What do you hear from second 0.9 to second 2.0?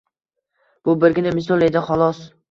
birgina misol edi,